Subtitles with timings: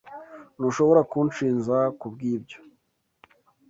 [0.57, 2.59] Ntushobora kunshinja kubwibyo.